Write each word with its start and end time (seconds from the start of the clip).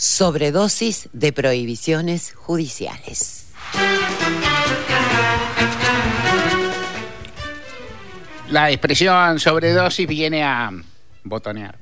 Sobredosis 0.00 1.08
de 1.12 1.32
prohibiciones 1.32 2.32
judiciales. 2.32 3.46
La 8.48 8.70
expresión 8.70 9.40
sobredosis 9.40 10.06
viene 10.06 10.44
a 10.44 10.70
botonear, 11.24 11.76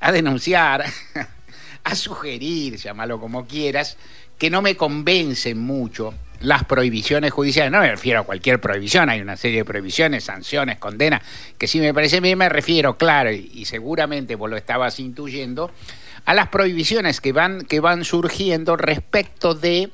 a 0.00 0.10
denunciar, 0.10 0.86
a 1.84 1.94
sugerir, 1.94 2.78
llámalo 2.78 3.20
como 3.20 3.46
quieras, 3.46 3.98
que 4.38 4.48
no 4.48 4.62
me 4.62 4.74
convencen 4.74 5.58
mucho 5.58 6.14
las 6.40 6.64
prohibiciones 6.64 7.32
judiciales. 7.32 7.72
No 7.72 7.80
me 7.80 7.90
refiero 7.90 8.20
a 8.20 8.22
cualquier 8.24 8.60
prohibición, 8.60 9.08
hay 9.08 9.20
una 9.20 9.36
serie 9.36 9.58
de 9.58 9.64
prohibiciones, 9.64 10.24
sanciones, 10.24 10.78
condenas, 10.78 11.22
que 11.58 11.66
si 11.66 11.80
me 11.80 11.94
parece 11.94 12.20
bien 12.20 12.38
me 12.38 12.48
refiero, 12.48 12.96
claro, 12.96 13.32
y, 13.32 13.64
seguramente 13.64 14.34
vos 14.34 14.50
lo 14.50 14.56
estabas 14.56 15.00
intuyendo, 15.00 15.70
a 16.24 16.34
las 16.34 16.48
prohibiciones 16.48 17.20
que 17.20 17.32
van, 17.32 17.62
que 17.62 17.80
van 17.80 18.04
surgiendo 18.04 18.76
respecto 18.76 19.54
de 19.54 19.90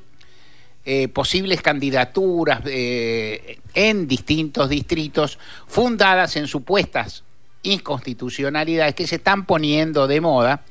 eh, 0.85 1.07
posibles 1.09 1.61
candidaturas 1.61 2.61
eh, 2.65 3.59
en 3.73 4.07
distintos 4.07 4.69
distritos 4.69 5.37
fundadas 5.67 6.35
en 6.37 6.47
supuestas 6.47 7.23
inconstitucionalidades 7.63 8.95
que 8.95 9.05
se 9.05 9.17
están 9.17 9.45
poniendo 9.45 10.07
de 10.07 10.21
moda 10.21 10.63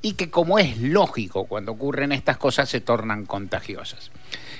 y 0.00 0.14
que 0.14 0.30
como 0.30 0.58
es 0.58 0.78
lógico 0.78 1.44
cuando 1.44 1.72
ocurren 1.72 2.12
estas 2.12 2.36
cosas 2.36 2.68
se 2.68 2.80
tornan 2.80 3.24
contagiosas. 3.24 4.10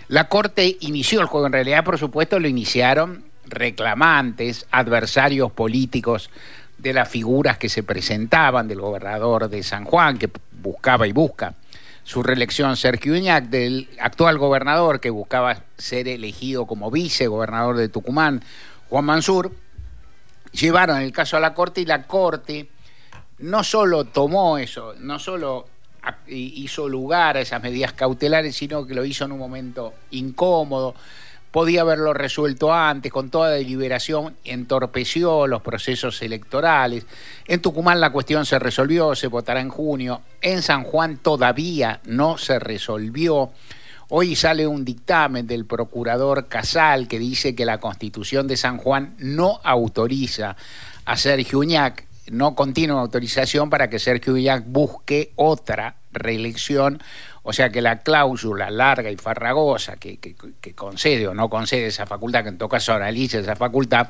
La 0.09 0.29
Corte 0.29 0.77
inició 0.81 1.21
el 1.21 1.27
juego, 1.27 1.47
en 1.47 1.53
realidad 1.53 1.85
por 1.85 1.99
supuesto 1.99 2.39
lo 2.39 2.49
iniciaron 2.49 3.25
reclamantes, 3.45 4.67
adversarios 4.71 5.53
políticos 5.53 6.31
de 6.79 6.93
las 6.93 7.09
figuras 7.09 7.59
que 7.59 7.69
se 7.69 7.83
presentaban, 7.83 8.69
del 8.69 8.81
gobernador 8.81 9.49
de 9.49 9.63
San 9.63 9.85
Juan, 9.85 10.19
que 10.19 10.31
buscaba 10.53 11.07
y 11.07 11.13
busca 11.13 11.55
su 12.05 12.23
reelección, 12.23 12.77
Sergio 12.77 13.13
Uñac, 13.13 13.45
del 13.45 13.89
actual 14.01 14.39
gobernador 14.39 15.01
que 15.01 15.11
buscaba 15.11 15.63
ser 15.79 16.09
elegido 16.09 16.67
como 16.67 16.91
vicegobernador 16.91 17.77
de 17.77 17.89
Tucumán, 17.89 18.43
Juan 18.89 19.05
Mansur, 19.05 19.53
llevaron 20.51 21.01
el 21.01 21.13
caso 21.13 21.37
a 21.37 21.41
la 21.41 21.55
Corte 21.55 21.81
y 21.81 21.87
la 21.87 22.03
Corte 22.07 22.69
no 23.39 23.65
solo 23.65 24.05
tomó 24.05 24.59
eso, 24.59 24.95
no 24.99 25.19
solo 25.19 25.67
hizo 26.27 26.89
lugar 26.89 27.37
a 27.37 27.41
esas 27.41 27.63
medidas 27.63 27.93
cautelares, 27.93 28.57
sino 28.57 28.87
que 28.87 28.95
lo 28.95 29.05
hizo 29.05 29.25
en 29.25 29.33
un 29.33 29.39
momento 29.39 29.95
incómodo, 30.11 30.95
podía 31.53 31.83
haberlo 31.83 32.15
resuelto 32.15 32.73
antes, 32.73 33.13
con 33.13 33.31
toda 33.31 33.51
deliberación, 33.51 34.35
entorpeció 34.43 35.47
los 35.47 35.63
procesos 35.63 36.21
electorales. 36.23 37.07
En 37.47 37.61
Tucumán 37.61 38.01
la 38.01 38.11
cuestión 38.11 38.47
se 38.47 38.59
resolvió, 38.59 39.15
se 39.15 39.27
votará 39.27 39.61
en 39.61 39.69
junio. 39.69 40.23
En 40.41 40.63
San 40.63 40.83
Juan 40.83 41.19
todavía 41.19 42.01
no 42.05 42.39
se 42.39 42.59
resolvió. 42.59 43.51
Hoy 44.09 44.35
sale 44.35 44.67
un 44.67 44.85
dictamen 44.85 45.47
del 45.47 45.67
procurador 45.67 46.49
Casal 46.49 47.07
que 47.07 47.19
dice 47.19 47.55
que 47.55 47.65
la 47.65 47.79
constitución 47.79 48.49
de 48.49 48.57
San 48.57 48.79
Juan 48.79 49.15
no 49.19 49.61
autoriza 49.63 50.57
a 51.05 51.17
Sergio 51.17 51.59
Uñac 51.61 52.07
no 52.31 52.55
continua 52.55 53.01
autorización 53.01 53.71
para 53.71 53.91
que 53.91 53.99
Sergio 53.99 54.35
Uñac 54.35 54.65
busque 54.67 55.33
otra 55.37 55.97
reelección, 56.13 57.03
o 57.43 57.53
sea 57.53 57.71
que 57.71 57.83
la 57.83 58.01
cláusula 58.01 58.71
larga 58.71 59.11
y 59.11 59.17
farragosa 59.17 59.97
que, 59.97 60.19
concede 60.75 61.27
o 61.27 61.35
no 61.35 61.49
concede 61.49 61.87
esa 61.87 62.07
facultad, 62.07 62.43
que 62.43 62.51
en 62.51 62.59
todo 62.59 62.69
caso 62.69 62.93
analiza 62.93 63.39
esa 63.39 63.57
facultad, 63.57 64.09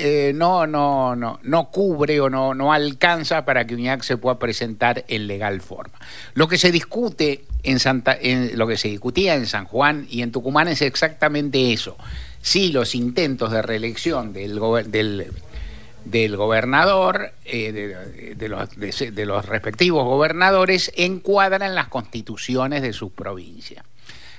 eh, 0.00 0.32
no, 0.34 0.66
no, 0.66 1.16
no, 1.16 1.40
no 1.42 1.70
cubre 1.70 2.20
o 2.20 2.30
no, 2.30 2.54
no 2.54 2.72
alcanza 2.72 3.44
para 3.44 3.66
que 3.66 3.74
Uñac 3.74 4.02
se 4.02 4.16
pueda 4.16 4.38
presentar 4.38 5.04
en 5.08 5.26
legal 5.26 5.60
forma. 5.60 5.98
Lo 6.34 6.46
que 6.46 6.56
se 6.56 6.70
discute 6.70 7.44
en 7.64 7.80
Santa, 7.80 8.16
en, 8.20 8.56
lo 8.56 8.66
que 8.66 8.76
se 8.76 8.88
discutía 8.88 9.34
en 9.34 9.46
San 9.46 9.64
Juan 9.64 10.06
y 10.08 10.22
en 10.22 10.30
Tucumán 10.30 10.68
es 10.68 10.82
exactamente 10.82 11.72
eso. 11.72 11.96
Si 12.40 12.70
los 12.70 12.94
intentos 12.94 13.50
de 13.50 13.60
reelección 13.60 14.32
del, 14.32 14.60
del 14.86 15.32
del 16.04 16.36
gobernador, 16.36 17.32
eh, 17.44 17.72
de, 18.36 18.48
los, 18.48 18.76
de, 18.76 19.26
los, 19.26 19.44
respectivos 19.46 20.04
gobernadores, 20.04 20.92
encuadran 20.96 21.74
las 21.74 21.88
constituciones 21.88 22.82
de 22.82 22.92
sus 22.92 23.12
provincias. 23.12 23.84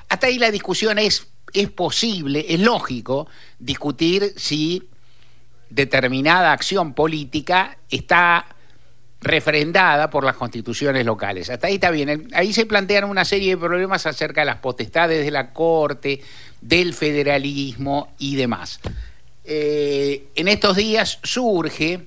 Hasta 0.09 0.27
ahí 0.27 0.39
la 0.39 0.51
discusión 0.51 0.97
es, 0.97 1.27
es 1.53 1.69
posible, 1.69 2.45
es 2.49 2.59
lógico 2.59 3.27
discutir 3.59 4.33
si 4.35 4.87
determinada 5.69 6.51
acción 6.51 6.93
política 6.93 7.77
está 7.89 8.55
refrendada 9.21 10.09
por 10.09 10.23
las 10.23 10.35
constituciones 10.35 11.05
locales. 11.05 11.49
Hasta 11.49 11.67
ahí 11.67 11.75
está 11.75 11.91
bien. 11.91 12.29
Ahí 12.33 12.53
se 12.53 12.65
plantean 12.65 13.03
una 13.03 13.25
serie 13.25 13.51
de 13.51 13.57
problemas 13.57 14.05
acerca 14.05 14.41
de 14.41 14.45
las 14.45 14.57
potestades 14.57 15.23
de 15.23 15.31
la 15.31 15.51
Corte, 15.51 16.21
del 16.61 16.93
federalismo 16.93 18.13
y 18.17 18.35
demás. 18.35 18.79
Eh, 19.51 20.27
en 20.35 20.47
estos 20.47 20.75
días 20.75 21.17
surge 21.23 22.05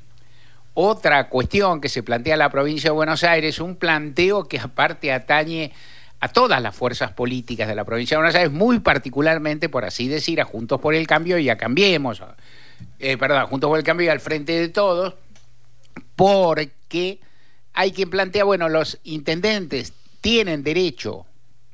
otra 0.75 1.29
cuestión 1.29 1.81
que 1.81 1.89
se 1.89 2.05
plantea 2.05 2.35
en 2.35 2.39
la 2.39 2.51
provincia 2.51 2.91
de 2.91 2.95
Buenos 2.95 3.25
Aires, 3.25 3.59
un 3.59 3.75
planteo 3.75 4.47
que 4.47 4.61
aparte 4.61 5.13
atañe 5.13 5.73
a 6.21 6.29
todas 6.29 6.63
las 6.63 6.73
fuerzas 6.73 7.11
políticas 7.11 7.67
de 7.67 7.75
la 7.75 7.85
provincia 7.85 8.17
de 8.17 8.21
Buenos 8.21 8.37
Aires, 8.37 8.53
muy 8.53 8.79
particularmente, 8.79 9.69
por 9.69 9.85
así 9.85 10.07
decir, 10.07 10.41
a 10.41 10.45
Juntos 10.45 10.81
por 10.81 10.95
el 10.95 11.05
Cambio 11.09 11.37
y 11.37 11.51
a 11.51 11.59
Cambiemos, 11.59 12.23
eh, 13.01 13.17
perdón, 13.17 13.47
Juntos 13.47 13.69
por 13.69 13.79
el 13.81 13.85
Cambio 13.85 14.07
y 14.07 14.11
al 14.11 14.21
frente 14.21 14.53
de 14.53 14.69
todos, 14.69 15.17
porque 16.15 17.19
hay 17.73 17.91
quien 17.91 18.09
plantea, 18.09 18.45
bueno, 18.45 18.69
los 18.69 19.01
intendentes 19.03 19.95
tienen 20.21 20.63
derecho, 20.63 21.27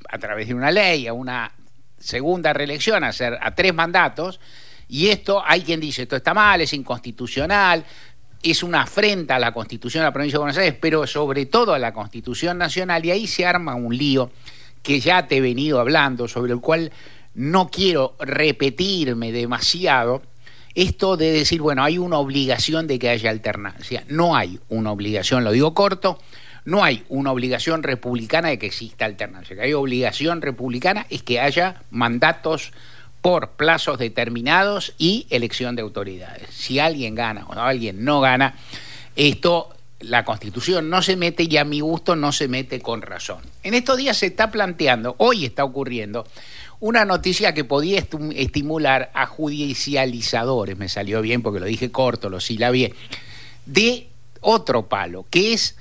a 0.09 0.17
través 0.19 0.49
de 0.49 0.55
una 0.55 0.71
ley, 0.71 1.07
a 1.07 1.13
una 1.13 1.53
segunda 1.99 2.55
reelección, 2.55 3.05
a, 3.05 3.09
hacer, 3.09 3.39
a 3.43 3.55
tres 3.55 3.75
mandatos, 3.75 4.41
y 4.89 5.09
esto, 5.09 5.43
hay 5.45 5.63
quien 5.63 5.81
dice, 5.81 6.03
esto 6.03 6.17
está 6.17 6.33
mal, 6.35 6.61
es 6.61 6.73
inconstitucional, 6.73 7.85
es 8.43 8.63
una 8.63 8.83
afrenta 8.83 9.37
a 9.37 9.39
la 9.39 9.53
Constitución 9.53 10.03
de 10.03 10.07
la 10.07 10.13
provincia 10.13 10.37
de 10.37 10.43
Buenos 10.43 10.59
Aires, 10.59 10.79
pero 10.81 11.07
sobre 11.07 11.47
todo 11.47 11.75
a 11.75 11.79
la 11.79 11.93
Constitución 11.93 12.57
Nacional, 12.59 13.05
y 13.05 13.11
ahí 13.11 13.27
se 13.27 13.45
arma 13.45 13.75
un 13.75 13.97
lío 13.97 14.31
que 14.83 15.01
ya 15.01 15.27
te 15.27 15.37
he 15.37 15.41
venido 15.41 15.81
hablando, 15.81 16.29
sobre 16.29 16.53
el 16.53 16.61
cual 16.61 16.93
no 17.35 17.69
quiero 17.69 18.17
repetirme 18.19 19.33
demasiado, 19.33 20.23
esto 20.75 21.17
de 21.17 21.33
decir, 21.33 21.61
bueno, 21.61 21.83
hay 21.83 21.99
una 21.99 22.19
obligación 22.19 22.87
de 22.87 22.99
que 22.99 23.09
haya 23.09 23.31
alternancia. 23.31 24.05
No 24.09 24.37
hay 24.37 24.61
una 24.69 24.93
obligación, 24.93 25.43
lo 25.43 25.51
digo 25.51 25.75
corto, 25.75 26.19
no 26.65 26.85
hay 26.85 27.05
una 27.09 27.33
obligación 27.33 27.83
republicana 27.83 28.49
de 28.49 28.59
que 28.59 28.67
exista 28.67 29.05
alternancia. 29.05 29.57
Que 29.57 29.63
hay 29.63 29.73
obligación 29.73 30.41
republicana 30.41 31.07
es 31.11 31.23
que 31.23 31.41
haya 31.41 31.83
mandatos 31.91 32.73
por 33.29 33.51
plazos 33.51 33.99
determinados 33.99 34.95
y 34.97 35.27
elección 35.29 35.77
de 35.77 35.83
autoridades. 35.83 36.49
Si 36.51 36.79
alguien 36.79 37.15
gana 37.15 37.45
o 37.47 37.53
alguien 37.53 38.03
no 38.03 38.23
gana, 38.23 38.55
esto 39.17 39.69
la 40.01 40.25
Constitución 40.25 40.89
no 40.89 41.03
se 41.03 41.15
mete 41.15 41.43
y 41.43 41.59
a 41.59 41.65
mi 41.67 41.81
gusto 41.81 42.17
no 42.17 42.33
se 42.33 42.49
mete 42.49 42.81
con 42.81 43.03
razón. 43.03 43.43
En 43.63 43.75
estos 43.75 43.99
días 43.99 44.17
se 44.17 44.29
está 44.29 44.51
planteando, 44.51 45.15
hoy 45.19 45.45
está 45.45 45.63
ocurriendo, 45.63 46.27
una 46.81 47.05
noticia 47.05 47.53
que 47.53 47.65
podía 47.65 48.03
estimular 48.35 49.11
a 49.13 49.27
judicializadores, 49.27 50.79
me 50.79 50.89
salió 50.89 51.21
bien 51.21 51.43
porque 51.43 51.61
lo 51.61 51.67
dije 51.67 51.91
corto, 51.91 52.31
lo 52.31 52.39
bien, 52.73 52.95
de 53.67 54.09
otro 54.41 54.89
palo, 54.89 55.27
que 55.29 55.53
es 55.53 55.77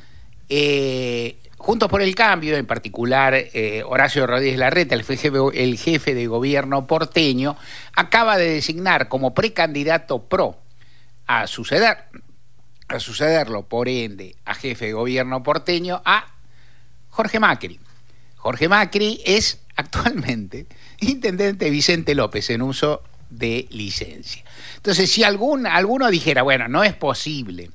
eh, 0.50 1.38
Juntos 1.58 1.90
por 1.90 2.04
el 2.04 2.14
Cambio, 2.14 2.56
en 2.56 2.68
particular 2.68 3.34
eh, 3.34 3.82
Horacio 3.84 4.28
Rodríguez 4.28 4.60
Larreta, 4.60 4.94
el 4.94 5.04
jefe, 5.78 6.14
de 6.14 6.28
gobierno 6.28 6.86
porteño, 6.86 7.58
acaba 7.94 8.38
de 8.38 8.50
designar 8.50 9.08
como 9.08 9.34
precandidato 9.34 10.24
pro 10.24 10.60
a 11.26 11.48
suceder, 11.48 11.98
a 12.88 13.00
sucederlo, 13.00 13.64
por 13.68 13.90
ende, 13.90 14.36
a 14.46 14.54
jefe 14.54 14.86
de 14.86 14.94
gobierno 14.94 15.42
porteño, 15.42 16.02
a 16.06 16.28
Jorge 17.10 17.40
Macri. 17.40 17.80
Jorge 18.36 18.70
Macri 18.70 19.20
es 19.26 19.60
actualmente 19.76 20.68
intendente 21.00 21.72
Vicente 21.72 22.14
López 22.14 22.52
en 22.52 22.62
uso 22.62 23.02
de 23.32 23.68
licencia. 23.72 24.44
Entonces, 24.76 25.12
si 25.12 25.24
alguno 25.24 26.10
dijera, 26.10 26.44
bueno, 26.44 26.68
no 26.68 26.84
es 26.84 26.94
posible 26.94 27.72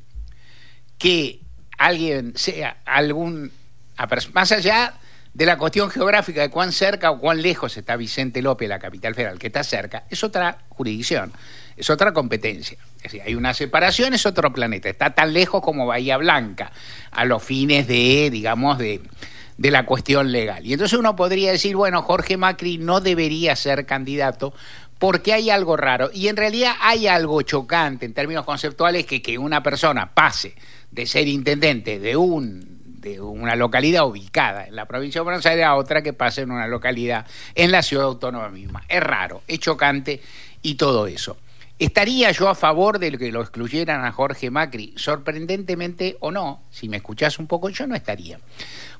que 0.99 1.41
alguien 1.79 2.33
sea 2.37 2.79
algún 2.85 3.51
más 4.33 4.53
allá 4.53 4.95
de 5.35 5.47
la 5.47 5.57
cuestión 5.57 5.91
geográfica 5.91 6.43
de 6.43 6.51
cuán 6.51 6.73
cerca 6.73 7.11
o 7.11 7.19
cuán 7.19 7.41
lejos 7.41 7.77
está 7.77 7.97
Vicente 7.97 8.43
López, 8.43 8.69
la 8.69 8.79
capital 8.79 9.15
federal, 9.15 9.39
que 9.39 9.47
está 9.47 9.65
cerca, 9.65 10.05
es 10.11 10.23
otra 10.23 10.59
jurisdicción, 10.69 11.33
es 11.77 11.89
otra 11.89 12.13
competencia. 12.13 12.77
Es 12.97 13.05
decir, 13.05 13.23
hay 13.23 13.35
una 13.35 13.55
separación, 13.55 14.13
es 14.15 14.27
otro 14.27 14.53
planeta, 14.53 14.89
está 14.89 15.15
tan 15.15 15.33
lejos 15.33 15.63
como 15.63 15.87
Bahía 15.87 16.19
Blanca, 16.19 16.73
a 17.11 17.25
los 17.25 17.43
fines 17.43 17.87
de, 17.89 18.29
digamos, 18.31 18.79
de, 18.79 19.01
la 19.59 19.87
cuestión 19.87 20.33
legal. 20.33 20.67
Y 20.67 20.73
entonces 20.73 20.99
uno 20.99 21.17
podría 21.17 21.53
decir, 21.53 21.77
bueno, 21.77 22.03
Jorge 22.03 22.37
Macri 22.37 22.79
no 22.79 23.01
debería 23.01 23.55
ser 23.57 23.87
candidato 23.87 24.53
porque 24.99 25.33
hay 25.33 25.51
algo 25.51 25.77
raro. 25.77 26.11
Y 26.13 26.29
en 26.29 26.37
realidad 26.37 26.75
hay 26.81 27.07
algo 27.07 27.41
chocante 27.43 28.05
en 28.05 28.13
términos 28.13 28.45
conceptuales 28.45 29.07
que 29.07 29.23
que 29.23 29.39
una 29.39 29.63
persona 29.63 30.15
pase 30.15 30.55
de 30.91 31.07
ser 31.07 31.29
intendente 31.29 32.01
de 32.01 32.17
un 32.17 32.82
de 33.03 33.21
una 33.21 33.57
localidad 33.57 34.07
ubicada 34.07 34.67
en 34.67 34.77
la 34.77 34.87
provincia 34.87 35.21
de 35.21 35.25
Buenos 35.25 35.45
Aires 35.45 35.65
a 35.67 35.75
otra 35.75 36.03
que 36.03 36.13
pase 36.13 36.43
en 36.43 36.53
una 36.53 36.69
localidad 36.69 37.27
en 37.55 37.73
la 37.73 37.83
ciudad 37.83 38.07
autónoma 38.07 38.49
misma. 38.49 38.85
Es 38.89 39.03
raro, 39.03 39.43
es 39.49 39.59
chocante 39.59 40.23
y 40.63 40.77
todo 40.77 41.07
eso. 41.09 41.37
¿Estaría 41.79 42.31
yo 42.31 42.49
a 42.49 42.55
favor 42.55 43.01
de 43.01 43.19
que 43.19 43.33
lo 43.33 43.41
excluyeran 43.41 44.05
a 44.05 44.13
Jorge 44.13 44.51
Macri? 44.51 44.95
Sorprendentemente 44.97 46.17
o 46.21 46.31
no, 46.31 46.63
si 46.71 46.89
me 46.89 46.99
escuchás 46.99 47.41
un 47.41 47.49
poco, 47.49 47.71
yo 47.71 47.89
no 47.89 47.97
estaría. 47.97 48.39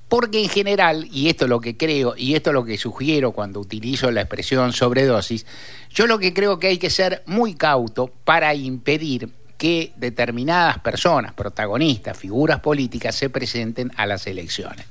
Porque 0.09 0.43
en 0.43 0.49
general, 0.49 1.07
y 1.13 1.29
esto 1.29 1.45
es 1.45 1.49
lo 1.49 1.61
que 1.61 1.77
creo, 1.77 2.15
y 2.17 2.35
esto 2.35 2.51
es 2.51 2.55
lo 2.55 2.65
que 2.65 2.77
sugiero 2.77 3.31
cuando 3.31 3.61
utilizo 3.61 4.11
la 4.11 4.23
expresión 4.23 4.73
sobredosis, 4.73 5.47
yo 5.91 6.09
lo 6.09 6.19
que 6.19 6.35
creo 6.35 6.59
que 6.59 6.67
hay 6.67 6.79
que 6.79 6.91
ser 6.91 7.23
muy 7.25 7.55
cauto 7.55 8.11
para 8.25 8.53
impedir 8.55 9.31
que 9.59 9.93
determinadas 9.97 10.79
personas, 10.79 11.33
protagonistas, 11.33 12.17
figuras 12.17 12.61
políticas, 12.61 13.15
se 13.15 13.31
presenten 13.31 13.93
a 13.97 14.07
las 14.07 14.27
elecciones. 14.27 14.87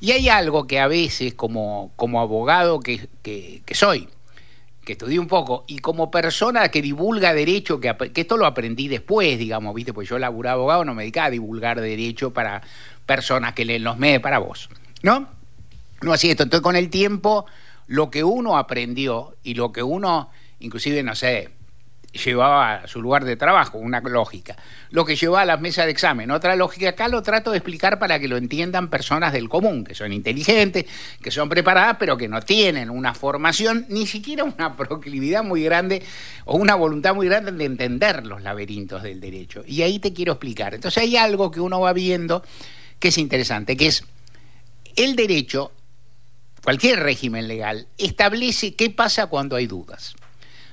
Y 0.00 0.12
hay 0.12 0.28
algo 0.28 0.66
que 0.66 0.80
a 0.80 0.88
veces, 0.88 1.34
como, 1.34 1.92
como 1.96 2.20
abogado 2.20 2.80
que, 2.80 3.08
que, 3.22 3.62
soy, 3.74 4.08
que 4.84 4.92
estudié 4.92 5.18
un 5.18 5.28
poco, 5.28 5.64
y 5.66 5.78
como 5.78 6.10
persona 6.10 6.68
que 6.70 6.80
divulga 6.80 7.34
derecho, 7.34 7.80
que, 7.80 7.94
esto 8.14 8.36
lo 8.36 8.46
aprendí 8.46 8.88
después, 8.88 9.38
digamos, 9.38 9.74
¿viste? 9.74 9.92
Pues 9.92 10.08
yo 10.08 10.18
laburaba 10.18 10.54
abogado, 10.54 10.84
no 10.84 10.94
me 10.94 11.02
dedicaba 11.02 11.26
a 11.26 11.30
divulgar 11.30 11.80
derecho 11.80 12.32
para 12.32 12.62
personas 13.04 13.52
que 13.52 13.64
leen 13.64 13.84
los 13.84 13.98
medios, 13.98 14.22
para 14.22 14.38
vos, 14.38 14.70
¿no? 15.02 15.28
No 16.00 16.12
así 16.12 16.30
esto. 16.30 16.44
Entonces, 16.44 16.62
con 16.62 16.76
el 16.76 16.88
tiempo, 16.88 17.44
lo 17.86 18.10
que 18.10 18.24
uno 18.24 18.56
aprendió 18.56 19.36
y 19.42 19.54
lo 19.54 19.72
que 19.72 19.82
uno, 19.82 20.30
inclusive, 20.60 21.02
no 21.02 21.14
sé, 21.14 21.50
llevaba 22.12 22.74
a 22.74 22.86
su 22.88 23.00
lugar 23.00 23.24
de 23.24 23.36
trabajo, 23.36 23.78
una 23.78 24.00
lógica. 24.00 24.56
Lo 24.90 25.04
que 25.04 25.16
llevaba 25.16 25.42
a 25.42 25.44
las 25.44 25.60
mesas 25.60 25.84
de 25.84 25.92
examen, 25.92 26.30
otra 26.30 26.56
lógica. 26.56 26.90
Acá 26.90 27.08
lo 27.08 27.22
trato 27.22 27.52
de 27.52 27.58
explicar 27.58 27.98
para 27.98 28.18
que 28.18 28.28
lo 28.28 28.36
entiendan 28.36 28.88
personas 28.88 29.32
del 29.32 29.48
común, 29.48 29.84
que 29.84 29.94
son 29.94 30.12
inteligentes, 30.12 30.86
que 31.22 31.30
son 31.30 31.48
preparadas, 31.48 31.96
pero 31.98 32.16
que 32.16 32.28
no 32.28 32.40
tienen 32.42 32.90
una 32.90 33.14
formación, 33.14 33.86
ni 33.88 34.06
siquiera 34.06 34.44
una 34.44 34.76
proclividad 34.76 35.44
muy 35.44 35.62
grande 35.62 36.02
o 36.44 36.56
una 36.56 36.74
voluntad 36.74 37.14
muy 37.14 37.26
grande 37.26 37.52
de 37.52 37.64
entender 37.64 38.26
los 38.26 38.42
laberintos 38.42 39.02
del 39.02 39.20
derecho. 39.20 39.62
Y 39.66 39.82
ahí 39.82 39.98
te 39.98 40.12
quiero 40.12 40.32
explicar. 40.32 40.74
Entonces 40.74 41.02
hay 41.02 41.16
algo 41.16 41.50
que 41.50 41.60
uno 41.60 41.80
va 41.80 41.92
viendo 41.92 42.42
que 42.98 43.08
es 43.08 43.18
interesante, 43.18 43.76
que 43.76 43.86
es 43.86 44.04
el 44.96 45.16
derecho, 45.16 45.72
cualquier 46.62 47.00
régimen 47.00 47.48
legal, 47.48 47.86
establece 47.98 48.74
qué 48.74 48.90
pasa 48.90 49.28
cuando 49.28 49.56
hay 49.56 49.66
dudas. 49.66 50.14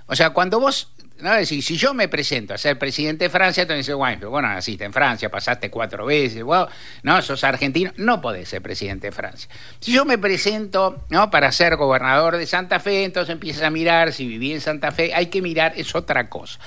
O 0.07 0.15
sea, 0.15 0.31
cuando 0.31 0.59
vos 0.59 0.91
no, 1.19 1.43
si, 1.45 1.63
si 1.63 1.77
yo 1.77 1.95
me 1.95 2.07
presento 2.07 2.53
a 2.53 2.57
ser 2.57 2.77
presidente 2.77 3.25
de 3.25 3.29
Francia, 3.29 3.65
tú 3.65 3.73
dices, 3.73 3.95
bueno, 3.95 4.29
naciste 4.41 4.83
en 4.83 4.93
Francia, 4.93 5.29
pasaste 5.29 5.71
cuatro 5.71 6.05
veces, 6.05 6.43
no, 7.03 7.21
sos 7.23 7.43
argentino, 7.43 7.91
no 7.97 8.21
podés 8.21 8.49
ser 8.49 8.61
presidente 8.61 9.07
de 9.07 9.11
Francia. 9.11 9.49
Si 9.79 9.91
yo 9.91 10.05
me 10.05 10.19
presento 10.19 11.03
¿no? 11.09 11.31
para 11.31 11.51
ser 11.51 11.75
gobernador 11.75 12.37
de 12.37 12.45
Santa 12.45 12.79
Fe, 12.79 13.03
entonces 13.03 13.33
empiezas 13.33 13.63
a 13.63 13.71
mirar 13.71 14.13
si 14.13 14.27
viví 14.27 14.51
en 14.53 14.61
Santa 14.61 14.91
Fe, 14.91 15.13
hay 15.15 15.27
que 15.27 15.41
mirar, 15.41 15.73
es 15.75 15.95
otra 15.95 16.29
cosa. 16.29 16.59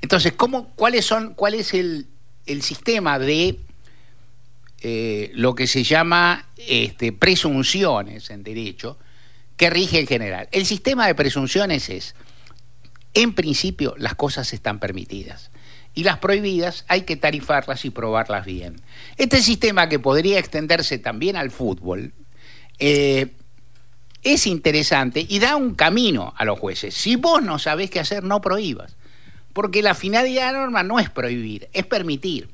Entonces, 0.00 0.32
¿cómo, 0.32 0.70
cuáles 0.76 1.04
son, 1.04 1.34
¿cuál 1.34 1.54
es 1.54 1.74
el, 1.74 2.06
sistema 2.62 3.18
de 3.18 3.60
eh, 4.80 5.30
lo 5.34 5.54
que 5.54 5.66
se 5.66 5.84
llama 5.84 6.46
este, 6.56 7.12
presunciones 7.12 8.30
en 8.30 8.42
derecho 8.42 8.98
que 9.58 9.68
rige 9.68 10.00
en 10.00 10.06
general? 10.06 10.48
El 10.52 10.64
sistema 10.64 11.06
de 11.06 11.14
presunciones 11.14 11.90
es 11.90 12.14
en 13.14 13.34
principio, 13.34 13.94
las 13.98 14.14
cosas 14.14 14.52
están 14.52 14.78
permitidas. 14.78 15.50
Y 15.94 16.04
las 16.04 16.18
prohibidas 16.18 16.84
hay 16.88 17.02
que 17.02 17.16
tarifarlas 17.16 17.84
y 17.84 17.90
probarlas 17.90 18.46
bien. 18.46 18.80
Este 19.16 19.42
sistema 19.42 19.88
que 19.88 19.98
podría 19.98 20.38
extenderse 20.38 20.98
también 20.98 21.36
al 21.36 21.50
fútbol 21.50 22.12
eh, 22.78 23.32
es 24.22 24.46
interesante 24.46 25.26
y 25.28 25.38
da 25.40 25.56
un 25.56 25.74
camino 25.74 26.32
a 26.36 26.44
los 26.44 26.58
jueces. 26.58 26.94
Si 26.94 27.16
vos 27.16 27.42
no 27.42 27.58
sabés 27.58 27.90
qué 27.90 28.00
hacer, 28.00 28.22
no 28.22 28.40
prohíbas. 28.40 28.96
Porque 29.52 29.82
la 29.82 29.94
finalidad 29.94 30.46
de 30.46 30.52
la 30.52 30.58
norma 30.60 30.84
no 30.84 31.00
es 31.00 31.10
prohibir, 31.10 31.68
es 31.72 31.84
permitir. 31.86 32.48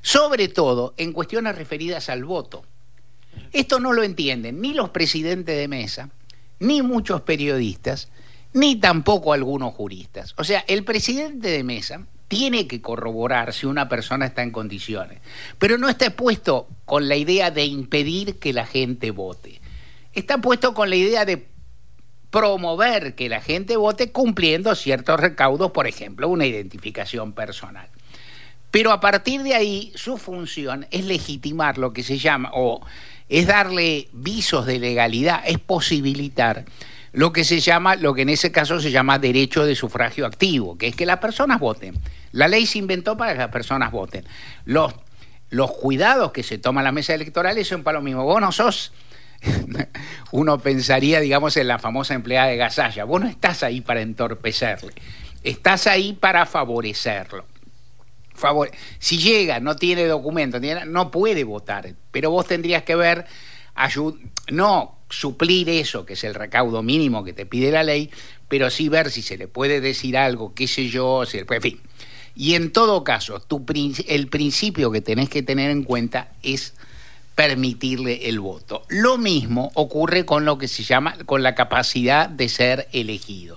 Sobre 0.00 0.48
todo 0.48 0.94
en 0.96 1.12
cuestiones 1.12 1.56
referidas 1.56 2.08
al 2.08 2.24
voto. 2.24 2.64
Esto 3.52 3.78
no 3.78 3.92
lo 3.92 4.02
entienden 4.02 4.60
ni 4.60 4.72
los 4.72 4.90
presidentes 4.90 5.56
de 5.56 5.68
mesa, 5.68 6.08
ni 6.58 6.80
muchos 6.80 7.20
periodistas, 7.22 8.08
ni 8.52 8.76
tampoco 8.76 9.32
algunos 9.32 9.74
juristas. 9.74 10.34
O 10.36 10.44
sea, 10.44 10.64
el 10.66 10.84
presidente 10.84 11.48
de 11.48 11.62
mesa 11.64 12.06
tiene 12.28 12.66
que 12.66 12.80
corroborar 12.80 13.52
si 13.52 13.66
una 13.66 13.88
persona 13.88 14.26
está 14.26 14.42
en 14.42 14.52
condiciones, 14.52 15.18
pero 15.58 15.78
no 15.78 15.88
está 15.88 16.10
puesto 16.10 16.68
con 16.84 17.08
la 17.08 17.16
idea 17.16 17.50
de 17.50 17.64
impedir 17.64 18.38
que 18.38 18.52
la 18.52 18.66
gente 18.66 19.10
vote. 19.10 19.60
Está 20.12 20.38
puesto 20.38 20.74
con 20.74 20.90
la 20.90 20.96
idea 20.96 21.24
de 21.24 21.46
promover 22.30 23.14
que 23.16 23.28
la 23.28 23.40
gente 23.40 23.76
vote 23.76 24.12
cumpliendo 24.12 24.74
ciertos 24.74 25.18
recaudos, 25.18 25.72
por 25.72 25.86
ejemplo, 25.86 26.28
una 26.28 26.46
identificación 26.46 27.32
personal. 27.32 27.88
Pero 28.70 28.92
a 28.92 29.00
partir 29.00 29.42
de 29.42 29.54
ahí, 29.54 29.92
su 29.96 30.16
función 30.16 30.86
es 30.92 31.04
legitimar 31.04 31.78
lo 31.78 31.92
que 31.92 32.04
se 32.04 32.18
llama, 32.18 32.50
o 32.54 32.80
es 33.28 33.48
darle 33.48 34.08
visos 34.12 34.66
de 34.66 34.78
legalidad, 34.78 35.42
es 35.44 35.58
posibilitar 35.58 36.64
lo 37.12 37.32
que 37.32 37.44
se 37.44 37.60
llama, 37.60 37.96
lo 37.96 38.14
que 38.14 38.22
en 38.22 38.28
ese 38.28 38.52
caso 38.52 38.80
se 38.80 38.90
llama 38.90 39.18
derecho 39.18 39.64
de 39.64 39.74
sufragio 39.74 40.26
activo, 40.26 40.78
que 40.78 40.88
es 40.88 40.96
que 40.96 41.06
las 41.06 41.18
personas 41.18 41.58
voten. 41.58 41.98
La 42.32 42.46
ley 42.46 42.66
se 42.66 42.78
inventó 42.78 43.16
para 43.16 43.32
que 43.32 43.38
las 43.38 43.50
personas 43.50 43.90
voten. 43.90 44.24
Los, 44.64 44.94
los 45.48 45.72
cuidados 45.72 46.32
que 46.32 46.42
se 46.42 46.58
toman 46.58 46.84
las 46.84 46.92
mesas 46.92 47.14
electorales 47.16 47.66
son 47.66 47.82
para 47.82 47.98
lo 47.98 48.02
mismo. 48.02 48.24
Vos 48.24 48.40
no 48.40 48.52
sos, 48.52 48.92
uno 50.32 50.58
pensaría, 50.58 51.20
digamos, 51.20 51.56
en 51.56 51.68
la 51.68 51.78
famosa 51.78 52.14
empleada 52.14 52.48
de 52.48 52.56
Gasalla, 52.56 53.04
vos 53.04 53.20
no 53.20 53.28
estás 53.28 53.62
ahí 53.62 53.80
para 53.80 54.00
entorpecerle, 54.02 54.92
estás 55.42 55.86
ahí 55.86 56.12
para 56.12 56.46
favorecerlo. 56.46 57.44
si 58.98 59.18
llega, 59.18 59.60
no 59.60 59.76
tiene 59.76 60.04
documento, 60.06 60.60
no 60.86 61.10
puede 61.10 61.44
votar, 61.44 61.94
pero 62.10 62.30
vos 62.30 62.46
tendrías 62.46 62.82
que 62.82 62.94
ver, 62.94 63.26
no 64.50 64.99
suplir 65.10 65.68
eso, 65.68 66.06
que 66.06 66.14
es 66.14 66.24
el 66.24 66.34
recaudo 66.34 66.82
mínimo 66.82 67.24
que 67.24 67.32
te 67.32 67.46
pide 67.46 67.70
la 67.70 67.82
ley, 67.82 68.10
pero 68.48 68.70
sí 68.70 68.88
ver 68.88 69.10
si 69.10 69.22
se 69.22 69.36
le 69.36 69.48
puede 69.48 69.80
decir 69.80 70.16
algo, 70.16 70.54
qué 70.54 70.66
sé 70.66 70.88
yo, 70.88 71.24
si, 71.26 71.38
en 71.38 71.62
fin. 71.62 71.80
Y 72.34 72.54
en 72.54 72.72
todo 72.72 73.04
caso, 73.04 73.44
el 74.06 74.28
principio 74.28 74.90
que 74.90 75.00
tenés 75.00 75.28
que 75.28 75.42
tener 75.42 75.70
en 75.70 75.82
cuenta 75.82 76.32
es 76.42 76.74
permitirle 77.34 78.28
el 78.28 78.40
voto. 78.40 78.82
Lo 78.88 79.18
mismo 79.18 79.70
ocurre 79.74 80.24
con 80.24 80.44
lo 80.44 80.58
que 80.58 80.68
se 80.68 80.82
llama 80.82 81.16
con 81.26 81.42
la 81.42 81.54
capacidad 81.54 82.28
de 82.28 82.48
ser 82.48 82.88
elegido. 82.92 83.56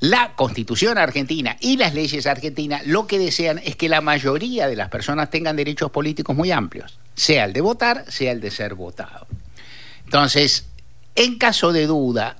La 0.00 0.34
Constitución 0.34 0.96
argentina 0.96 1.56
y 1.60 1.76
las 1.76 1.92
leyes 1.92 2.26
argentinas 2.26 2.86
lo 2.86 3.06
que 3.06 3.18
desean 3.18 3.58
es 3.58 3.76
que 3.76 3.88
la 3.88 4.00
mayoría 4.00 4.66
de 4.66 4.76
las 4.76 4.88
personas 4.88 5.28
tengan 5.28 5.56
derechos 5.56 5.90
políticos 5.90 6.34
muy 6.34 6.52
amplios, 6.52 6.98
sea 7.14 7.44
el 7.44 7.52
de 7.52 7.60
votar, 7.60 8.04
sea 8.08 8.32
el 8.32 8.40
de 8.40 8.50
ser 8.50 8.74
votado. 8.74 9.26
Entonces, 10.10 10.66
en 11.14 11.38
caso 11.38 11.72
de 11.72 11.86
duda, 11.86 12.38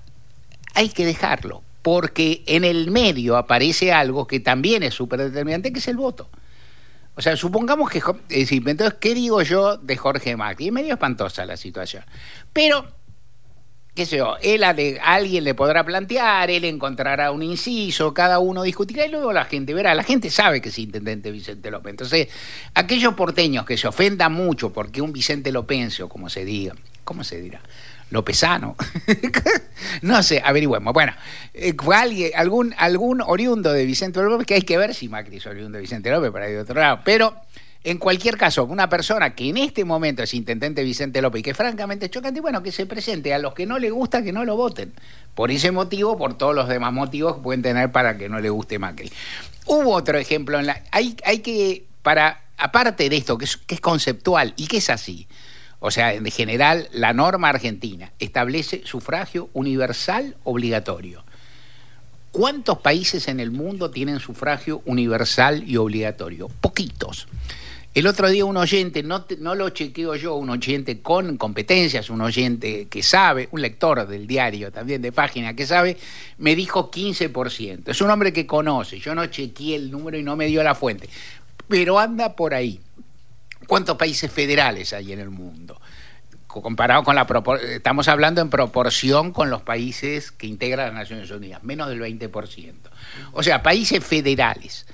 hay 0.75 0.89
que 0.89 1.07
dejarlo, 1.07 1.63
porque 1.83 2.43
en 2.47 2.65
el 2.65 2.91
medio 2.91 3.37
aparece 3.37 3.93
algo 3.93 4.27
que 4.27 4.41
también 4.41 4.83
es 4.83 4.95
súper 4.95 5.21
determinante, 5.21 5.73
que 5.73 5.79
es 5.79 5.87
el 5.87 5.97
voto. 5.97 6.29
O 7.15 7.23
sea, 7.23 7.37
supongamos 7.37 7.89
que... 7.89 8.03
entonces, 8.29 8.95
¿qué 8.99 9.15
digo 9.15 9.41
yo 9.43 9.77
de 9.77 9.97
Jorge 9.97 10.37
Macri? 10.37 10.67
Es 10.67 10.73
medio 10.73 10.95
espantosa 10.95 11.47
la 11.47 11.57
situación. 11.57 12.03
Pero, 12.53 12.89
qué 14.01 14.07
sé 14.07 14.17
yo, 14.17 14.37
él 14.41 14.65
a, 14.65 14.75
alguien 15.03 15.45
le 15.45 15.55
podrá 15.55 15.85
plantear, 15.85 16.51
él 16.51 16.65
encontrará 16.65 17.33
un 17.33 17.43
inciso, 17.43 18.15
cada 18.15 18.39
uno 18.39 18.63
discutirá 18.63 19.05
y 19.05 19.11
luego 19.11 19.31
la 19.31 19.45
gente 19.45 19.75
verá. 19.75 19.95
La 19.95 20.05
gente 20.05 20.31
sabe 20.31 20.63
que 20.63 20.71
es 20.71 20.79
intendente 20.79 21.31
Vicente 21.31 21.71
López. 21.71 21.91
Entonces, 21.91 22.29
aquellos 22.73 23.13
porteños 23.13 23.67
que 23.67 23.77
se 23.77 23.87
ofendan 23.87 24.33
mucho 24.33 24.73
porque 24.73 25.03
un 25.03 25.13
Vicente 25.13 25.53
López, 25.53 26.01
o 26.01 26.09
como 26.09 26.31
se 26.31 26.47
diga, 26.47 26.75
¿cómo 27.05 27.25
se 27.25 27.43
dirá? 27.43 27.61
Lopezano. 28.09 28.75
no 30.01 30.23
sé, 30.23 30.41
averigüemos. 30.43 30.95
Bueno, 30.95 31.13
eh, 31.53 31.77
alguien, 31.95 32.31
algún, 32.37 32.75
algún 32.79 33.21
oriundo 33.21 33.71
de 33.71 33.85
Vicente 33.85 34.23
López, 34.23 34.47
que 34.47 34.55
hay 34.55 34.63
que 34.63 34.79
ver 34.79 34.95
si 34.95 35.11
Macri 35.11 35.37
es 35.37 35.47
oriundo 35.47 35.77
de 35.77 35.83
Vicente 35.83 36.11
López 36.11 36.31
para 36.31 36.49
ir 36.49 36.55
de 36.55 36.63
otro 36.63 36.81
lado. 36.81 37.01
Pero, 37.05 37.35
en 37.83 37.97
cualquier 37.97 38.37
caso, 38.37 38.65
una 38.65 38.91
persona 38.91 39.35
que 39.35 39.49
en 39.49 39.57
este 39.57 39.85
momento 39.87 40.23
es 40.23 40.35
intendente 40.35 40.85
Vicente 40.85 41.23
López 41.23 41.41
y 41.41 41.43
que 41.43 41.55
francamente 41.55 42.07
es 42.07 42.11
chocante, 42.11 42.41
bueno, 42.41 42.63
que 42.63 42.73
se 42.73 42.85
presente. 42.85 43.33
A 43.33 43.39
los 43.39 43.55
que 43.55 43.65
no 43.65 43.79
le 43.79 43.91
gusta, 43.91 44.23
que 44.23 44.33
no 44.33 44.45
lo 44.45 44.57
voten. 44.57 44.93
Por 45.35 45.51
ese 45.51 45.71
motivo, 45.71 46.19
por 46.19 46.37
todos 46.37 46.55
los 46.55 46.69
demás 46.69 46.93
motivos 46.93 47.37
que 47.37 47.43
pueden 47.43 47.63
tener 47.63 47.91
para 47.91 48.19
que 48.19 48.29
no 48.29 48.39
le 48.39 48.51
guste 48.51 48.79
Macri. 48.79 49.11
Hubo 49.65 49.95
otro 49.95 50.19
ejemplo 50.19 50.59
en 50.59 50.67
la. 50.67 50.83
Hay, 50.93 51.17
hay 51.25 51.39
que. 51.39 51.87
Para. 52.03 52.43
Aparte 52.59 53.09
de 53.09 53.17
esto, 53.17 53.39
que 53.39 53.47
es, 53.47 53.57
que 53.57 53.77
es 53.77 53.81
conceptual 53.81 54.53
y 54.59 54.67
que 54.67 54.77
es 54.77 54.91
así. 54.91 55.27
O 55.79 55.91
sea, 55.91 56.13
en 56.13 56.27
general, 56.27 56.91
la 56.93 57.15
norma 57.15 57.49
argentina 57.49 58.13
establece 58.19 58.83
sufragio 58.85 59.49
universal 59.55 60.37
obligatorio. 60.45 61.25
¿Cuántos 62.33 62.79
países 62.79 63.27
en 63.27 63.41
el 63.41 63.51
mundo 63.51 63.91
tienen 63.91 64.21
sufragio 64.21 64.83
universal 64.85 65.65
y 65.67 65.77
obligatorio? 65.77 66.49
Poquitos. 66.49 67.27
El 67.93 68.07
otro 68.07 68.31
día 68.31 68.45
un 68.45 68.57
oyente, 68.57 69.03
no, 69.03 69.25
lo 69.57 69.71
chequeo 69.71 70.15
yo, 70.15 70.37
un 70.37 70.49
oyente 70.49 71.01
con 71.01 71.37
competencias, 71.37 72.09
un 72.09 72.21
oyente 72.21 72.87
que 72.87 73.03
sabe, 73.03 73.49
un 73.51 73.61
lector 73.61 74.07
del 74.07 74.29
diario 74.29 74.71
también 74.71 75.03
de 75.03 75.11
página 75.11 75.55
que 75.55 75.67
sabe, 75.67 75.97
me 76.39 76.55
dijo 76.55 76.89
15%. 76.89 77.89
Es 77.89 78.01
un 78.01 78.11
hombre 78.11 78.33
que 78.33 78.47
conoce, 78.47 79.01
yo 79.01 79.13
no 79.17 79.27
chequeé 79.27 79.75
el 79.75 79.91
número 79.91 80.17
y 80.17 80.23
no 80.23 80.37
me 80.37 80.47
dio 80.47 80.63
la 80.63 80.77
fuente, 80.77 81.09
pero 81.67 81.99
anda 81.99 82.37
por 82.37 82.55
ahí. 82.55 82.79
¿Cuántos 83.67 83.97
países 83.97 84.31
federales 84.31 84.93
hay 84.93 85.13
en 85.13 85.19
el 85.19 85.31
mundo? 85.31 85.81
Comparado 86.53 87.05
con 87.05 87.15
la 87.15 87.27
estamos 87.71 88.09
hablando 88.09 88.41
en 88.41 88.51
proporción 88.51 89.33
con 89.33 89.51
los 89.51 89.63
países 89.63 90.33
que 90.33 90.49
integran 90.49 90.89
las 90.89 90.95
Naciones 90.95 91.31
Unidas, 91.31 91.63
menos 91.63 91.89
del 91.89 92.01
20%. 92.01 92.75
O 93.33 93.43
sea, 93.45 93.63
países 93.63 94.05
federales 94.05 94.87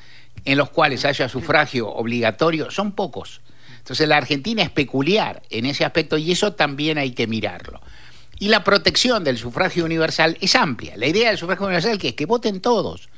en 0.44 0.58
los 0.58 0.68
cuales 0.68 1.04
haya 1.06 1.28
sufragio 1.28 1.88
obligatorio 1.88 2.70
son 2.70 2.92
pocos. 2.92 3.40
Entonces 3.78 4.06
la 4.06 4.18
Argentina 4.18 4.62
es 4.62 4.70
peculiar 4.70 5.42
en 5.48 5.64
ese 5.64 5.84
aspecto 5.84 6.18
y 6.18 6.30
eso 6.32 6.52
también 6.52 6.98
hay 6.98 7.12
que 7.12 7.26
mirarlo. 7.26 7.80
Y 8.38 8.48
la 8.48 8.62
protección 8.62 9.24
del 9.24 9.38
sufragio 9.38 9.84
universal 9.84 10.36
es 10.40 10.54
amplia. 10.56 10.96
La 10.96 11.06
idea 11.06 11.30
del 11.30 11.38
sufragio 11.38 11.66
universal 11.66 11.98
que 11.98 12.08
es 12.08 12.14
que 12.14 12.26
voten 12.26 12.60
todos, 12.60 13.08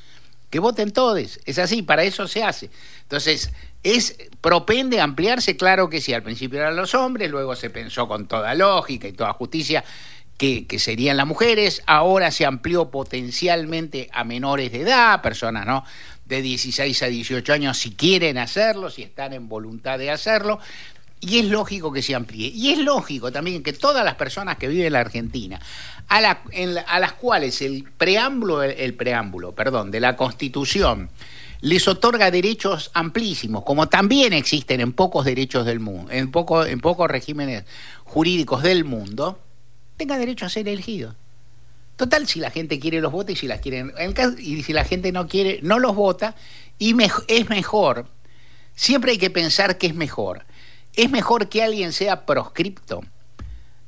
que 0.50 0.58
voten 0.58 0.92
todos. 0.92 1.40
Es 1.44 1.58
así, 1.58 1.82
para 1.82 2.04
eso 2.04 2.26
se 2.26 2.42
hace. 2.42 2.70
Entonces, 3.02 3.52
¿es 3.82 4.16
propende 4.40 5.00
ampliarse? 5.00 5.56
Claro 5.56 5.88
que 5.90 6.00
sí. 6.00 6.12
Al 6.12 6.22
principio 6.22 6.58
eran 6.58 6.76
los 6.76 6.94
hombres, 6.94 7.30
luego 7.30 7.56
se 7.56 7.70
pensó 7.70 8.08
con 8.08 8.26
toda 8.26 8.54
lógica 8.54 9.08
y 9.08 9.12
toda 9.12 9.32
justicia 9.32 9.84
que, 10.36 10.66
que, 10.66 10.78
serían 10.78 11.16
las 11.16 11.26
mujeres, 11.26 11.82
ahora 11.86 12.30
se 12.30 12.46
amplió 12.46 12.90
potencialmente 12.90 14.08
a 14.12 14.22
menores 14.22 14.70
de 14.70 14.82
edad, 14.82 15.20
personas 15.20 15.66
¿no? 15.66 15.84
de 16.28 16.42
16 16.42 17.02
a 17.02 17.06
18 17.06 17.52
años 17.52 17.78
si 17.78 17.92
quieren 17.92 18.38
hacerlo, 18.38 18.90
si 18.90 19.02
están 19.02 19.32
en 19.32 19.48
voluntad 19.48 19.98
de 19.98 20.10
hacerlo. 20.10 20.60
Y 21.20 21.38
es 21.38 21.46
lógico 21.46 21.92
que 21.92 22.02
se 22.02 22.14
amplíe. 22.14 22.48
Y 22.48 22.70
es 22.72 22.78
lógico 22.78 23.32
también 23.32 23.62
que 23.62 23.72
todas 23.72 24.04
las 24.04 24.14
personas 24.14 24.56
que 24.56 24.68
viven 24.68 24.86
en 24.86 24.92
la 24.92 25.00
Argentina, 25.00 25.60
a, 26.08 26.20
las 26.20 27.12
cuales 27.14 27.60
el 27.60 27.84
preámbulo, 27.84 28.62
el, 28.62 28.94
preámbulo, 28.94 29.52
perdón, 29.52 29.90
de 29.90 30.00
la 30.00 30.16
Constitución 30.16 31.10
les 31.60 31.88
otorga 31.88 32.30
derechos 32.30 32.90
amplísimos, 32.94 33.64
como 33.64 33.88
también 33.88 34.32
existen 34.32 34.80
en 34.80 34.92
pocos 34.92 35.24
derechos 35.24 35.66
del 35.66 35.80
mundo, 35.80 36.12
en, 36.12 36.30
poco, 36.30 36.64
en 36.64 36.80
pocos 36.80 37.10
regímenes 37.10 37.64
jurídicos 38.04 38.62
del 38.62 38.84
mundo, 38.84 39.40
tenga 39.96 40.18
derecho 40.18 40.46
a 40.46 40.48
ser 40.48 40.68
elegido. 40.68 41.16
Total, 41.96 42.28
si 42.28 42.38
la 42.38 42.52
gente 42.52 42.78
quiere 42.78 43.00
los 43.00 43.10
vota 43.10 43.32
y 43.32 43.36
si 43.36 43.48
las 43.48 43.60
quieren, 43.60 43.92
y 44.38 44.62
si 44.62 44.72
la 44.72 44.84
gente 44.84 45.10
no 45.10 45.26
quiere, 45.26 45.58
no 45.62 45.80
los 45.80 45.96
vota, 45.96 46.36
y 46.78 46.94
es 47.26 47.50
mejor, 47.50 48.06
siempre 48.76 49.10
hay 49.10 49.18
que 49.18 49.30
pensar 49.30 49.78
que 49.78 49.88
es 49.88 49.94
mejor. 49.96 50.46
Es 50.98 51.08
mejor 51.10 51.48
que 51.48 51.62
alguien 51.62 51.92
sea 51.92 52.26
proscripto, 52.26 53.04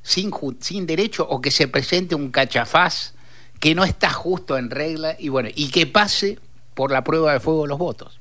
sin, 0.00 0.31
sin 0.61 0.87
derecho, 0.87 1.26
o 1.29 1.40
que 1.40 1.50
se 1.50 1.67
presente 1.67 2.14
un 2.14 2.31
cachafaz 2.31 3.14
que 3.59 3.75
no 3.75 3.83
está 3.83 4.11
justo 4.11 4.57
en 4.57 4.71
regla, 4.71 5.17
y 5.19 5.29
bueno, 5.29 5.49
y 5.52 5.71
que 5.73 5.88
pase 5.88 6.38
por 6.73 6.93
la 6.93 7.02
prueba 7.02 7.33
de 7.33 7.40
fuego 7.40 7.67
los 7.67 7.79
votos. 7.79 8.21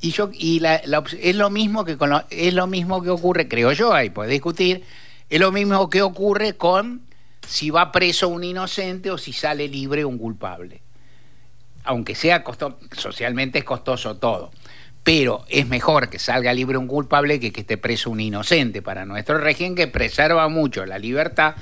Y 0.00 0.12
yo, 0.12 0.30
y 0.32 0.62
es 0.64 1.34
lo 1.34 1.50
mismo 1.50 1.84
que 1.84 1.98
con 1.98 2.12
es 2.30 2.54
lo 2.54 2.68
mismo 2.68 3.02
que 3.02 3.10
ocurre, 3.10 3.48
creo 3.48 3.72
yo, 3.72 3.92
ahí 3.92 4.10
puede 4.10 4.30
discutir, 4.30 4.84
es 5.28 5.40
lo 5.40 5.50
mismo 5.50 5.90
que 5.90 6.02
ocurre 6.02 6.56
con 6.56 7.02
si 7.44 7.70
va 7.70 7.90
preso 7.90 8.28
un 8.28 8.44
inocente 8.44 9.10
o 9.10 9.18
si 9.18 9.32
sale 9.32 9.66
libre 9.66 10.04
un 10.04 10.16
culpable. 10.16 10.80
Aunque 11.82 12.14
sea 12.14 12.44
costoso, 12.44 12.78
socialmente 12.96 13.58
es 13.58 13.64
costoso 13.64 14.16
todo. 14.16 14.52
Pero 15.02 15.44
es 15.48 15.66
mejor 15.66 16.10
que 16.10 16.18
salga 16.18 16.52
libre 16.52 16.76
un 16.76 16.86
culpable 16.86 17.40
que 17.40 17.52
que 17.52 17.62
esté 17.62 17.78
preso 17.78 18.10
un 18.10 18.20
inocente 18.20 18.82
para 18.82 19.06
nuestro 19.06 19.38
régimen 19.38 19.74
que 19.74 19.86
preserva 19.86 20.48
mucho 20.48 20.84
la 20.86 20.98
libertad 20.98 21.54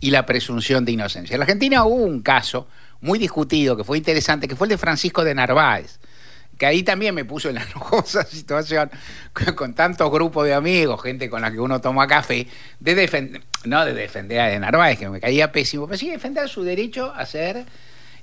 y 0.00 0.10
la 0.10 0.26
presunción 0.26 0.84
de 0.84 0.92
inocencia. 0.92 1.34
En 1.34 1.40
la 1.40 1.44
Argentina 1.44 1.84
hubo 1.84 2.04
un 2.04 2.22
caso 2.22 2.66
muy 3.00 3.18
discutido 3.18 3.76
que 3.76 3.84
fue 3.84 3.98
interesante, 3.98 4.48
que 4.48 4.56
fue 4.56 4.66
el 4.66 4.70
de 4.70 4.78
Francisco 4.78 5.24
de 5.24 5.34
Narváez 5.34 5.98
que 6.62 6.66
ahí 6.66 6.84
también 6.84 7.12
me 7.12 7.24
puso 7.24 7.48
en 7.48 7.56
la 7.56 7.62
enojosa 7.70 8.24
situación 8.24 8.88
con, 9.56 9.74
tantos 9.74 10.10
grupos 10.12 10.46
de 10.46 10.54
amigos, 10.54 11.02
gente 11.02 11.28
con 11.28 11.42
la 11.42 11.50
que 11.50 11.58
uno 11.58 11.80
toma 11.80 12.06
café, 12.06 12.46
de 12.78 12.94
defender, 12.94 13.42
no 13.64 13.84
de 13.84 13.94
defender 13.94 14.38
a 14.38 14.46
de 14.46 14.60
Narváez, 14.60 14.96
que 14.96 15.08
me 15.08 15.20
caía 15.20 15.50
pésimo, 15.50 15.86
pero 15.86 15.98
sí 15.98 16.08
defender 16.08 16.48
su 16.48 16.62
derecho 16.62 17.12
a 17.16 17.26
ser 17.26 17.64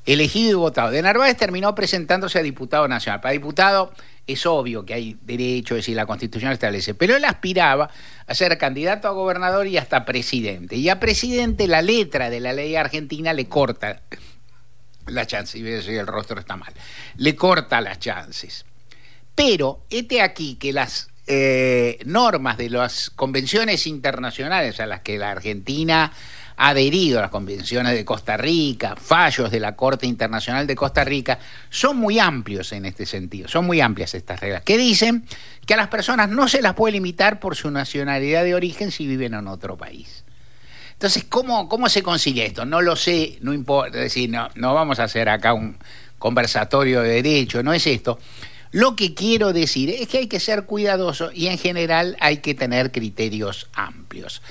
elegido 0.06 0.52
y 0.52 0.54
votado. 0.54 0.92
De 0.92 1.02
Narváez 1.02 1.36
terminó 1.36 1.76
presentándose 1.76 2.40
a 2.40 2.42
diputado 2.42 2.88
nacional. 2.88 3.20
Para 3.20 3.34
diputado 3.34 3.92
es 4.34 4.46
obvio 4.46 4.86
que 4.86 4.94
hay 4.94 5.18
derecho, 5.22 5.76
es 5.76 5.80
decir, 5.80 5.96
la 5.96 6.06
Constitución 6.06 6.52
establece, 6.52 6.94
pero 6.94 7.16
él 7.16 7.26
aspiraba 7.26 7.90
a 8.28 8.34
ser 8.36 8.58
candidato 8.58 9.08
a 9.08 9.12
gobernador 9.12 9.68
y 9.68 9.78
hasta 9.78 10.06
presidente. 10.06 10.76
Y 10.76 10.90
a 10.90 11.00
presidente 11.00 11.68
la 11.68 11.82
letra 11.82 12.30
de 12.30 12.40
la 12.40 12.54
ley 12.54 12.76
argentina 12.76 13.34
le 13.34 13.48
corta 13.48 14.02
la 15.08 15.26
chance, 15.26 15.58
y 15.58 15.82
si 15.82 15.96
el 15.96 16.08
rostro 16.08 16.40
está 16.40 16.56
mal, 16.56 16.74
le 17.18 17.36
corta 17.36 17.82
las 17.82 18.00
chances. 18.00 18.66
Pero 19.34 19.86
este 19.90 20.22
aquí 20.22 20.56
que 20.56 20.74
las 20.74 21.10
eh, 21.26 22.00
normas 22.06 22.58
de 22.58 22.70
las 22.70 23.10
convenciones 23.10 23.88
internacionales 23.88 24.80
a 24.80 24.86
las 24.86 25.02
que 25.02 25.18
la 25.18 25.32
Argentina 25.32 26.12
adherido, 26.62 27.22
las 27.22 27.30
convenciones 27.30 27.94
de 27.94 28.04
Costa 28.04 28.36
Rica, 28.36 28.98
fallos 28.98 29.50
de 29.50 29.62
la 29.62 29.78
Corte 29.78 30.06
Internacional 30.06 30.68
de 30.68 30.76
Costa 30.76 31.06
Rica, 31.06 31.40
son 31.70 31.96
muy 31.96 32.20
amplios 32.20 32.74
en 32.74 32.86
este 32.86 33.06
sentido, 33.06 33.48
son 33.48 33.66
muy 33.66 33.80
amplias 33.80 34.14
estas 34.14 34.42
reglas, 34.42 34.64
que 34.64 34.78
dicen 34.78 35.24
que 35.66 35.74
a 35.74 35.78
las 35.78 35.88
personas 35.88 36.30
no 36.30 36.50
se 36.50 36.62
las 36.62 36.74
puede 36.74 36.92
limitar 36.92 37.40
por 37.40 37.56
su 37.56 37.72
nacionalidad 37.72 38.44
de 38.44 38.56
origen 38.56 38.92
si 38.92 39.08
viven 39.08 39.36
en 39.36 39.48
otro 39.48 39.78
país. 39.78 40.26
Entonces, 40.92 41.24
¿cómo, 41.30 41.70
¿cómo 41.70 41.88
se 41.88 42.04
concilia 42.04 42.44
esto? 42.44 42.66
No 42.66 42.82
lo 42.82 42.98
sé, 42.98 43.38
no 43.40 43.54
importa, 43.54 43.98
es 44.00 44.04
decir, 44.04 44.30
no, 44.30 44.50
no 44.56 44.74
vamos 44.74 45.00
a 45.00 45.06
hacer 45.06 45.30
acá 45.30 45.54
un 45.54 45.78
conversatorio 46.18 47.02
de 47.02 47.22
derecho, 47.22 47.64
no 47.64 47.72
es 47.72 47.88
esto. 47.88 48.20
Lo 48.72 48.98
que 48.98 49.14
quiero 49.14 49.54
decir 49.54 49.90
es 49.90 50.10
que 50.10 50.18
hay 50.18 50.28
que 50.28 50.42
ser 50.42 50.66
cuidadoso 50.66 51.32
y 51.34 51.48
en 51.48 51.58
general 51.58 52.18
hay 52.20 52.40
que 52.40 52.54
tener 52.54 52.92
criterios 52.92 53.70
amplios. 53.74 54.42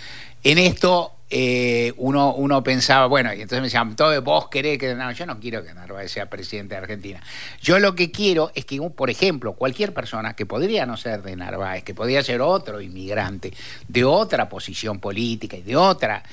En 0.42 0.56
esto 0.56 1.17
eh, 1.30 1.92
uno, 1.98 2.34
uno 2.34 2.62
pensaba, 2.62 3.06
bueno, 3.06 3.30
y 3.34 3.42
entonces 3.42 3.60
me 3.60 3.66
decían, 3.66 3.94
todo 3.96 4.20
vos 4.22 4.48
querés 4.48 4.78
que... 4.78 4.94
No, 4.94 5.12
yo 5.12 5.26
no 5.26 5.38
quiero 5.38 5.62
que 5.62 5.74
Narváez 5.74 6.10
sea 6.10 6.30
presidente 6.30 6.74
de 6.74 6.80
Argentina. 6.80 7.22
Yo 7.60 7.78
lo 7.78 7.94
que 7.94 8.10
quiero 8.10 8.50
es 8.54 8.64
que, 8.64 8.80
por 8.80 9.10
ejemplo, 9.10 9.52
cualquier 9.52 9.92
persona 9.92 10.34
que 10.34 10.46
podría 10.46 10.86
no 10.86 10.96
ser 10.96 11.22
de 11.22 11.36
Narváez, 11.36 11.84
que 11.84 11.94
podría 11.94 12.22
ser 12.22 12.40
otro 12.40 12.80
inmigrante, 12.80 13.52
de 13.88 14.04
otra 14.04 14.48
posición 14.48 15.00
política 15.00 15.56
y 15.56 15.62
de 15.62 15.76
otra... 15.76 16.22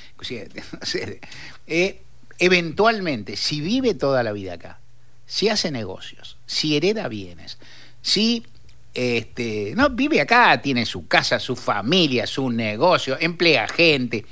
Eh, 1.67 2.03
eventualmente, 2.37 3.35
si 3.35 3.59
vive 3.59 3.95
toda 3.95 4.21
la 4.21 4.31
vida 4.33 4.53
acá, 4.53 4.79
si 5.25 5.49
hace 5.49 5.71
negocios, 5.71 6.37
si 6.45 6.77
hereda 6.77 7.07
bienes, 7.07 7.57
si 8.03 8.45
este, 8.93 9.73
no 9.75 9.89
vive 9.89 10.21
acá, 10.21 10.61
tiene 10.61 10.85
su 10.85 11.07
casa, 11.07 11.39
su 11.39 11.55
familia, 11.55 12.27
su 12.27 12.51
negocio, 12.51 13.17
emplea 13.19 13.67
gente, 13.67 14.25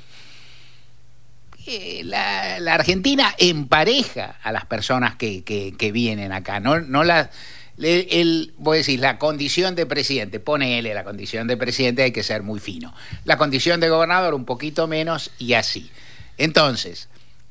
la, 2.04 2.74
Argentina 2.74 3.34
empareja 3.38 4.36
a 4.42 4.52
las 4.52 4.66
personas 4.66 5.16
que, 5.16 5.44
que, 5.44 5.92
vienen 5.92 6.32
acá, 6.32 6.60
no, 6.60 6.80
no 6.80 7.04
la, 7.04 7.30
el, 7.78 8.54
voy 8.58 8.76
a 8.76 8.78
decir, 8.78 9.00
la 9.00 9.18
condición 9.18 9.74
de 9.74 9.86
presidente, 9.86 10.40
ponele 10.40 10.94
la 10.94 11.04
condición 11.04 11.46
de 11.46 11.56
presidente, 11.56 12.02
hay 12.02 12.12
que 12.12 12.22
ser 12.22 12.42
muy 12.42 12.60
fino. 12.60 12.94
La 13.24 13.38
condición 13.38 13.80
de 13.80 13.88
gobernador 13.88 14.34
un 14.34 14.44
poquito 14.44 14.86
menos 14.86 15.30
y 15.38 15.54
así. 15.54 15.90
Entonces, 16.38 17.08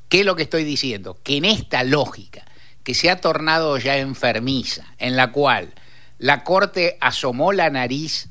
¿qué 0.08 0.20
es 0.20 0.26
lo 0.26 0.36
que 0.36 0.44
estoy 0.44 0.64
diciendo? 0.64 1.18
Que 1.22 1.36
en 1.36 1.44
esta 1.44 1.84
lógica 1.84 2.44
que 2.82 2.94
se 2.94 3.10
ha 3.10 3.20
tornado 3.20 3.78
ya 3.78 3.96
enfermiza, 3.96 4.84
en 4.98 5.16
la 5.16 5.32
cual 5.32 5.72
la 6.18 6.44
Corte 6.44 6.96
asomó 7.00 7.52
la 7.52 7.70
nariz 7.70 8.28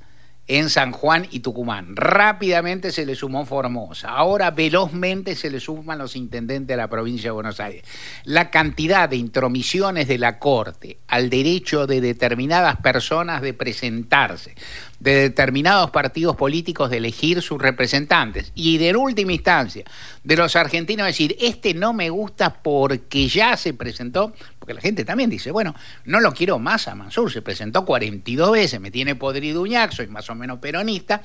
en 0.48 0.70
San 0.70 0.92
Juan 0.92 1.28
y 1.32 1.40
Tucumán. 1.40 1.96
Rápidamente 1.96 2.92
se 2.92 3.06
le 3.06 3.16
sumó 3.16 3.46
Formosa. 3.46 4.10
Ahora 4.10 4.52
velozmente 4.52 5.36
se 5.36 5.50
le 5.50 5.60
suman 5.60 5.98
los 5.98 6.16
intendentes 6.16 6.68
de 6.68 6.78
la 6.78 6.90
provincia 6.90 7.30
de 7.30 7.32
Buenos 7.32 7.60
Aires. 7.60 7.84
La 8.26 8.50
cantidad 8.52 9.08
de 9.08 9.16
intromisiones 9.16 10.08
de 10.08 10.18
la 10.18 10.40
Corte 10.40 10.98
al 11.08 11.30
derecho 11.30 11.88
de 11.88 12.02
determinadas 12.02 12.78
personas 12.78 13.42
de 13.42 13.54
presentarse, 13.54 14.56
de 15.04 15.16
determinados 15.16 15.92
partidos 15.92 16.38
políticos 16.38 16.90
de 16.90 16.98
elegir 16.98 17.42
sus 17.42 17.62
representantes 17.62 18.54
y 18.56 18.78
de 18.78 18.96
última 18.96 19.34
instancia 19.34 19.84
de 20.24 20.38
los 20.38 20.56
argentinos 20.56 21.06
decir, 21.06 21.36
este 21.42 21.74
no 21.74 21.92
me 21.92 22.10
gusta 22.10 22.62
porque 22.64 23.28
ya 23.28 23.58
se 23.58 23.74
presentó, 23.74 24.34
porque 24.60 24.74
la 24.74 24.80
gente 24.80 25.04
también 25.04 25.30
dice, 25.30 25.52
bueno, 25.52 25.76
no 26.06 26.22
lo 26.22 26.32
quiero 26.32 26.58
más 26.58 26.88
a 26.88 26.96
Mansur, 26.96 27.30
se 27.30 27.42
presentó 27.42 27.84
42 27.84 28.52
veces, 28.54 28.80
me 28.80 28.92
tiene 28.92 29.16
podrido 29.16 29.62
Uñac, 29.62 29.92
soy 29.92 30.08
más 30.08 30.30
o 30.30 30.36
menos 30.36 30.60
peronista. 30.60 31.22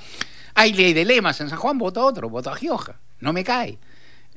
Hay 0.54 0.72
ley 0.72 0.92
de 0.92 1.04
lemas 1.04 1.40
en 1.40 1.48
San 1.48 1.58
Juan, 1.60 1.78
vota 1.78 2.00
otro, 2.00 2.28
vota 2.28 2.50
a 2.50 2.56
Gioja, 2.56 2.96
no 3.20 3.32
me 3.32 3.44
cae. 3.44 3.78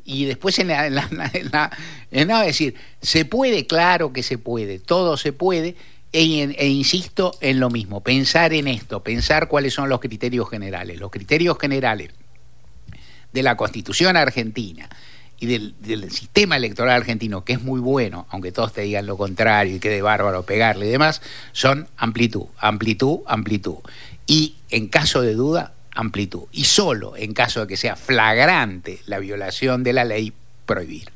Y 0.06 0.26
después 0.26 0.60
en 0.60 0.68
la, 0.68 1.72
en 2.12 2.28
decir, 2.28 2.76
se 3.02 3.26
puede, 3.26 3.66
claro 3.66 4.14
que 4.14 4.22
se 4.22 4.38
puede, 4.38 4.78
todo 4.78 5.18
se 5.18 5.34
puede, 5.34 5.76
E, 6.14 6.68
insisto 6.68 7.38
en 7.40 7.60
lo 7.60 7.70
mismo, 7.70 8.02
pensar 8.02 8.54
en 8.54 8.68
esto, 8.68 9.02
pensar 9.02 9.48
cuáles 9.48 9.74
son 9.74 9.88
los 9.88 10.02
criterios 10.02 10.50
generales. 10.50 11.00
Los 11.00 11.10
criterios 11.10 11.58
generales 11.58 12.12
de 13.32 13.44
la 13.44 13.56
Constitución 13.56 14.18
argentina 14.18 14.90
y 15.40 15.46
del, 15.48 16.12
sistema 16.12 16.58
electoral 16.58 16.98
argentino, 16.98 17.46
que 17.46 17.54
es 17.54 17.64
muy 17.64 17.80
bueno, 17.80 18.28
aunque 18.30 18.52
todos 18.52 18.74
te 18.74 18.82
digan 18.82 19.06
lo 19.06 19.18
contrario 19.18 19.76
y 19.76 19.80
quede 19.80 20.02
bárbaro 20.02 20.44
pegarle 20.44 20.88
y 20.88 20.90
demás, 20.90 21.22
son 21.52 21.88
amplitud, 21.98 22.46
amplitud, 22.60 23.20
amplitud. 23.26 23.78
Y 24.28 24.56
en 24.70 24.88
caso 24.88 25.22
de 25.22 25.34
duda, 25.34 25.74
amplitud. 25.96 26.44
Y 26.52 26.66
solo 26.66 27.16
en 27.16 27.34
caso 27.34 27.62
de 27.62 27.68
que 27.68 27.78
sea 27.78 27.96
flagrante 27.96 29.00
la 29.06 29.20
violación 29.20 29.84
de 29.84 29.94
la 29.94 30.06
ley, 30.06 30.34
prohibir. 30.66 31.10